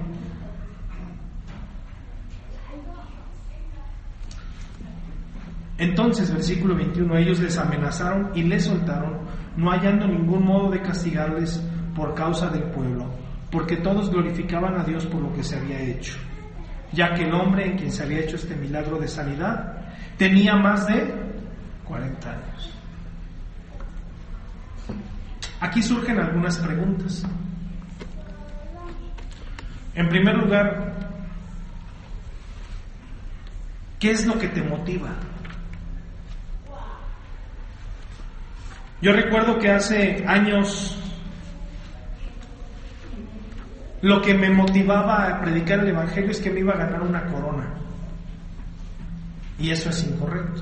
[5.78, 9.20] Entonces, versículo 21, ellos les amenazaron y les soltaron,
[9.58, 11.62] no hallando ningún modo de castigarles
[11.94, 13.06] por causa del pueblo,
[13.52, 16.18] porque todos glorificaban a Dios por lo que se había hecho
[16.96, 19.74] ya que el hombre en quien se había hecho este milagro de sanidad
[20.18, 21.14] tenía más de
[21.84, 22.72] 40 años.
[25.60, 27.24] Aquí surgen algunas preguntas.
[29.94, 30.94] En primer lugar,
[34.00, 35.10] ¿qué es lo que te motiva?
[39.02, 40.98] Yo recuerdo que hace años
[44.06, 47.26] lo que me motivaba a predicar el Evangelio es que me iba a ganar una
[47.26, 47.74] corona.
[49.58, 50.62] Y eso es incorrecto.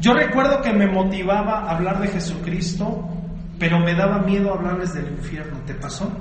[0.00, 3.08] Yo recuerdo que me motivaba a hablar de Jesucristo,
[3.60, 5.58] pero me daba miedo hablarles del infierno.
[5.64, 6.12] ¿Te pasó?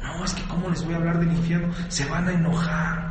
[0.00, 1.74] No, es que ¿cómo les voy a hablar del infierno?
[1.88, 3.10] Se van a enojar.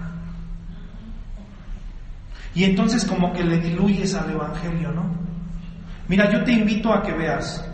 [2.56, 5.04] Y entonces como que le diluyes al Evangelio, ¿no?
[6.08, 7.69] Mira, yo te invito a que veas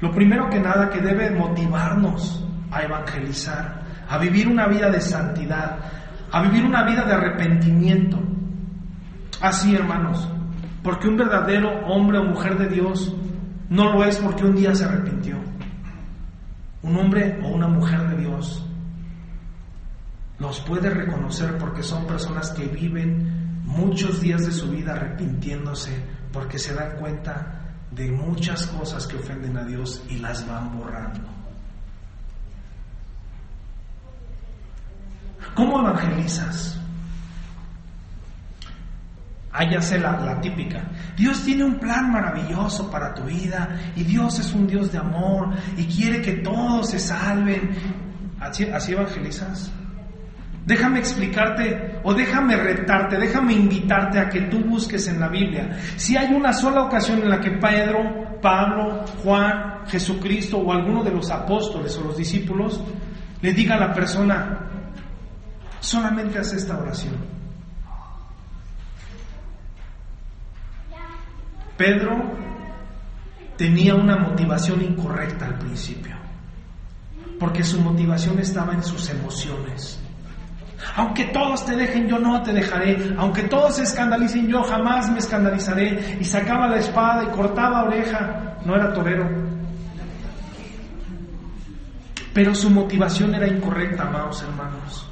[0.00, 5.78] lo primero que nada que debe motivarnos a evangelizar, a vivir una vida de santidad,
[6.30, 8.20] a vivir una vida de arrepentimiento.
[9.40, 10.28] Así, hermanos,
[10.82, 13.14] porque un verdadero hombre o mujer de Dios
[13.70, 15.36] no lo es porque un día se arrepintió.
[16.82, 18.68] Un hombre o una mujer de Dios
[20.38, 26.58] los puede reconocer porque son personas que viven muchos días de su vida arrepintiéndose porque
[26.58, 27.63] se dan cuenta
[27.94, 31.20] de muchas cosas que ofenden a Dios y las van borrando.
[35.54, 36.80] ¿Cómo evangelizas?
[39.70, 40.82] Ya sé la, la, típica.
[41.16, 45.54] Dios tiene un plan maravilloso para tu vida y Dios es un Dios de amor
[45.76, 47.70] y quiere que todos se salven.
[48.40, 49.72] ¿Así, así evangelizas?
[50.66, 55.78] Déjame explicarte o déjame retarte, déjame invitarte a que tú busques en la Biblia.
[55.96, 61.10] Si hay una sola ocasión en la que Pedro, Pablo, Juan, Jesucristo o alguno de
[61.10, 62.82] los apóstoles o los discípulos
[63.42, 64.70] le diga a la persona,
[65.80, 67.14] solamente haz esta oración.
[71.76, 72.32] Pedro
[73.58, 76.16] tenía una motivación incorrecta al principio,
[77.38, 80.03] porque su motivación estaba en sus emociones.
[80.96, 83.14] Aunque todos te dejen, yo no te dejaré.
[83.16, 86.18] Aunque todos se escandalicen, yo jamás me escandalizaré.
[86.20, 88.58] Y sacaba la espada y cortaba oreja.
[88.64, 89.28] No era torero.
[92.32, 95.08] Pero su motivación era incorrecta, amados hermanos.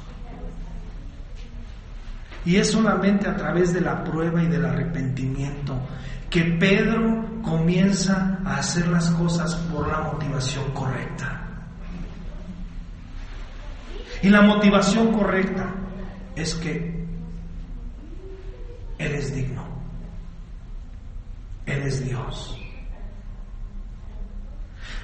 [2.45, 5.79] Y es solamente a través de la prueba y del arrepentimiento
[6.29, 11.42] que Pedro comienza a hacer las cosas por la motivación correcta.
[14.23, 15.75] Y la motivación correcta
[16.33, 17.05] es que
[18.97, 19.67] eres digno,
[21.65, 22.57] eres Dios.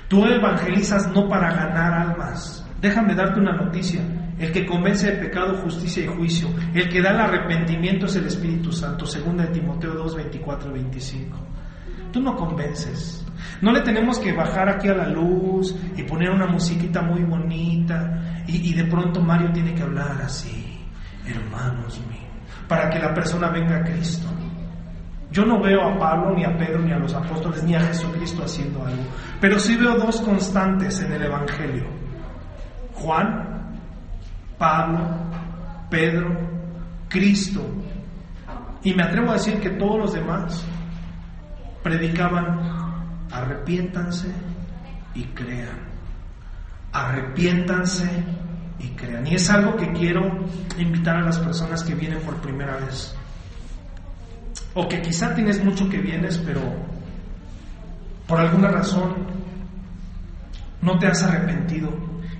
[0.08, 2.66] Tú evangelizas no para ganar almas.
[2.80, 4.02] Déjame darte una noticia.
[4.40, 8.26] El que convence de pecado, justicia y juicio, el que da el arrepentimiento es el
[8.26, 11.38] Espíritu Santo, segunda de Timoteo 2, 24 y 25.
[12.14, 13.26] Tú no convences.
[13.62, 18.29] No le tenemos que bajar aquí a la luz y poner una musiquita muy bonita
[18.50, 20.80] y, de pronto Mario tiene que hablar así,
[21.26, 22.24] hermanos míos,
[22.68, 24.28] para que la persona venga a Cristo.
[25.32, 28.44] Yo no veo a Pablo, ni a Pedro, ni a los apóstoles, ni a Jesucristo
[28.44, 29.04] haciendo algo,
[29.40, 31.86] pero sí veo dos constantes en el Evangelio.
[32.94, 33.50] Juan
[34.60, 35.00] Pablo,
[35.90, 36.38] Pedro,
[37.08, 37.66] Cristo.
[38.84, 40.64] Y me atrevo a decir que todos los demás
[41.82, 42.60] predicaban,
[43.32, 44.32] arrepiéntanse
[45.16, 45.89] y crean.
[46.92, 48.10] Arrepiéntanse
[48.80, 49.28] y crean.
[49.28, 50.46] Y es algo que quiero
[50.78, 53.16] invitar a las personas que vienen por primera vez.
[54.74, 56.62] O que quizá tienes mucho que vienes, pero
[58.28, 59.16] por alguna razón
[60.82, 61.92] no te has arrepentido.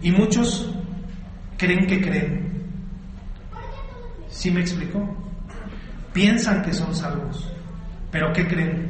[0.02, 0.74] Y muchos
[1.58, 2.64] creen que creen.
[4.30, 5.04] ¿Sí me explico?
[6.14, 7.52] Piensan que son salvos,
[8.12, 8.88] pero ¿qué creen?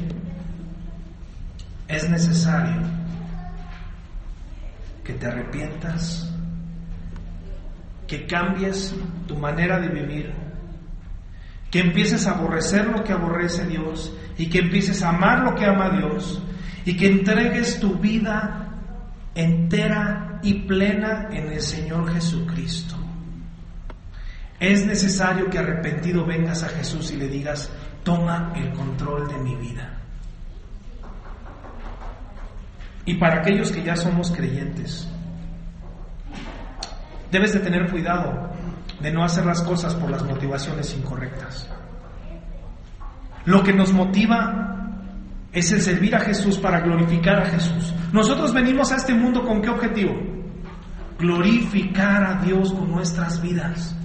[1.88, 2.99] Es necesario
[5.10, 6.32] que te arrepientas,
[8.06, 8.94] que cambies
[9.26, 10.32] tu manera de vivir,
[11.68, 15.64] que empieces a aborrecer lo que aborrece Dios y que empieces a amar lo que
[15.64, 16.40] ama Dios
[16.84, 18.68] y que entregues tu vida
[19.34, 22.94] entera y plena en el Señor Jesucristo.
[24.60, 27.68] Es necesario que arrepentido vengas a Jesús y le digas,
[28.04, 29.99] toma el control de mi vida.
[33.10, 35.08] Y para aquellos que ya somos creyentes,
[37.32, 38.52] debes de tener cuidado
[39.00, 41.68] de no hacer las cosas por las motivaciones incorrectas.
[43.46, 44.92] Lo que nos motiva
[45.50, 47.92] es el servir a Jesús para glorificar a Jesús.
[48.12, 50.12] Nosotros venimos a este mundo con qué objetivo?
[51.18, 53.96] Glorificar a Dios con nuestras vidas.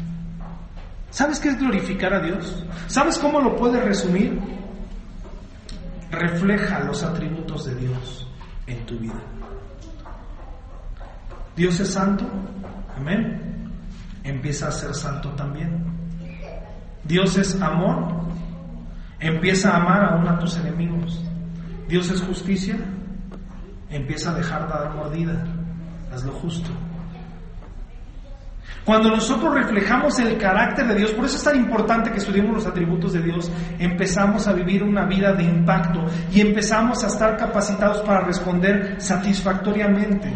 [1.12, 2.66] ¿Sabes qué es glorificar a Dios?
[2.88, 4.40] ¿Sabes cómo lo puedes resumir?
[6.10, 8.25] Refleja los atributos de Dios
[8.68, 9.20] en tu vida.
[11.56, 12.26] Dios es santo,
[12.98, 13.72] amén.
[14.24, 15.86] Empieza a ser santo también.
[17.04, 18.08] Dios es amor,
[19.20, 21.24] empieza a amar aún a tus enemigos.
[21.88, 22.78] Dios es justicia,
[23.90, 25.46] empieza a dejar de dar mordida,
[26.12, 26.70] haz lo justo.
[28.86, 32.68] Cuando nosotros reflejamos el carácter de Dios, por eso es tan importante que estudiemos los
[32.68, 38.02] atributos de Dios, empezamos a vivir una vida de impacto y empezamos a estar capacitados
[38.02, 40.32] para responder satisfactoriamente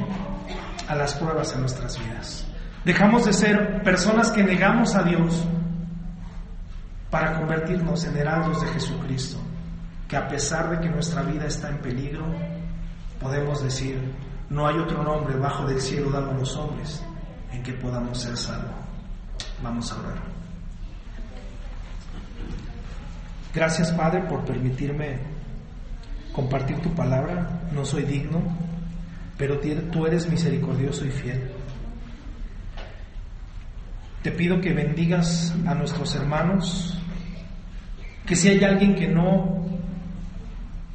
[0.88, 2.48] a las pruebas en nuestras vidas.
[2.84, 5.46] Dejamos de ser personas que negamos a Dios
[7.12, 9.38] para convertirnos en heraldos de Jesucristo
[10.08, 12.26] que a pesar de que nuestra vida está en peligro,
[13.20, 14.12] podemos decir,
[14.50, 17.04] No hay otro nombre bajo del cielo dado a los hombres
[17.52, 18.72] en que podamos ser salvos.
[19.62, 20.40] Vamos a orar.
[23.54, 25.18] Gracias Padre por permitirme
[26.32, 27.62] compartir tu palabra.
[27.74, 28.42] No soy digno,
[29.38, 29.60] pero
[29.92, 31.52] tú eres misericordioso y fiel.
[34.22, 36.98] Te pido que bendigas a nuestros hermanos,
[38.26, 39.66] que si hay alguien que no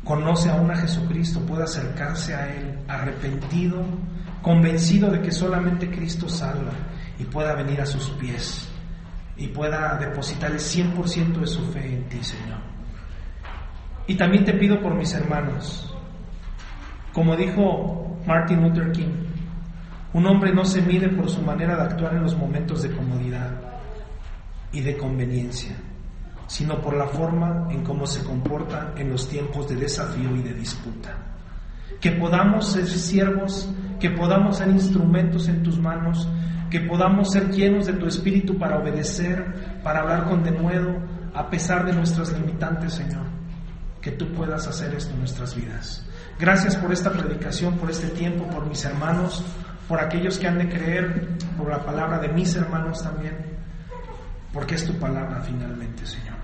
[0.04, 3.82] conoce aún a Jesucristo pueda acercarse a Él arrepentido,
[4.44, 6.72] convencido de que solamente Cristo salva
[7.18, 8.68] y pueda venir a sus pies
[9.38, 12.58] y pueda depositar el 100% de su fe en ti, Señor.
[14.06, 15.96] Y también te pido por mis hermanos,
[17.14, 19.14] como dijo Martin Luther King,
[20.12, 23.50] un hombre no se mide por su manera de actuar en los momentos de comodidad
[24.72, 25.74] y de conveniencia,
[26.48, 30.52] sino por la forma en cómo se comporta en los tiempos de desafío y de
[30.52, 31.16] disputa.
[31.98, 33.70] Que podamos ser siervos,
[34.00, 36.28] que podamos ser instrumentos en tus manos,
[36.70, 40.96] que podamos ser llenos de tu espíritu para obedecer, para hablar con denuedo,
[41.34, 43.24] a pesar de nuestras limitantes, Señor.
[44.00, 46.04] Que tú puedas hacer esto en nuestras vidas.
[46.38, 49.44] Gracias por esta predicación, por este tiempo, por mis hermanos,
[49.88, 53.36] por aquellos que han de creer, por la palabra de mis hermanos también,
[54.52, 56.36] porque es tu palabra finalmente, Señor.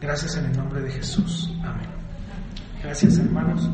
[0.00, 1.52] Gracias en el nombre de Jesús.
[1.64, 1.88] Amén.
[2.82, 3.68] Gracias, hermanos.